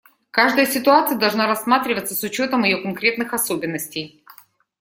[0.31, 4.23] Каждая ситуация должна рассматриваться с учетом ее конкретных особенностей.